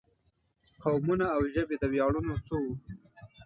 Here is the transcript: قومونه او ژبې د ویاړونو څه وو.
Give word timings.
قومونه 0.83 1.25
او 1.35 1.41
ژبې 1.53 1.75
د 1.79 1.83
ویاړونو 1.93 2.35
څه 2.45 2.53
وو. 2.61 2.73